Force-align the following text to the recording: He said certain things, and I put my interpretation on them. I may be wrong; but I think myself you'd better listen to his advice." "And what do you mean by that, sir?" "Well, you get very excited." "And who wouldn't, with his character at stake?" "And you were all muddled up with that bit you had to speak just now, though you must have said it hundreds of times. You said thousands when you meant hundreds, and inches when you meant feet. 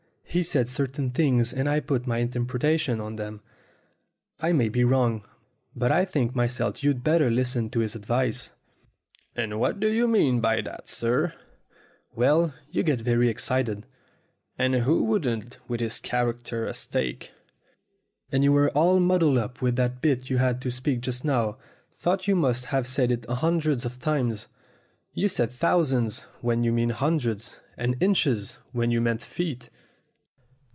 He 0.33 0.43
said 0.43 0.69
certain 0.69 1.09
things, 1.09 1.51
and 1.51 1.67
I 1.67 1.81
put 1.81 2.07
my 2.07 2.19
interpretation 2.19 3.01
on 3.01 3.17
them. 3.17 3.41
I 4.39 4.53
may 4.53 4.69
be 4.69 4.85
wrong; 4.85 5.25
but 5.75 5.91
I 5.91 6.05
think 6.05 6.33
myself 6.37 6.81
you'd 6.85 7.03
better 7.03 7.29
listen 7.29 7.69
to 7.71 7.79
his 7.81 7.95
advice." 7.95 8.51
"And 9.35 9.59
what 9.59 9.81
do 9.81 9.91
you 9.91 10.07
mean 10.07 10.39
by 10.39 10.61
that, 10.61 10.87
sir?" 10.87 11.33
"Well, 12.15 12.53
you 12.69 12.81
get 12.81 13.01
very 13.01 13.27
excited." 13.27 13.85
"And 14.57 14.73
who 14.75 15.03
wouldn't, 15.03 15.57
with 15.67 15.81
his 15.81 15.99
character 15.99 16.65
at 16.65 16.77
stake?" 16.77 17.31
"And 18.31 18.41
you 18.41 18.53
were 18.53 18.69
all 18.69 19.01
muddled 19.01 19.37
up 19.37 19.61
with 19.61 19.75
that 19.75 19.99
bit 19.99 20.29
you 20.29 20.37
had 20.37 20.61
to 20.61 20.71
speak 20.71 21.01
just 21.01 21.25
now, 21.25 21.57
though 22.03 22.17
you 22.23 22.37
must 22.37 22.67
have 22.67 22.87
said 22.87 23.11
it 23.11 23.25
hundreds 23.25 23.83
of 23.83 23.99
times. 23.99 24.47
You 25.11 25.27
said 25.27 25.51
thousands 25.51 26.21
when 26.39 26.63
you 26.63 26.71
meant 26.71 26.93
hundreds, 27.03 27.57
and 27.75 28.01
inches 28.01 28.55
when 28.71 28.91
you 28.91 29.01
meant 29.01 29.21
feet. 29.21 29.69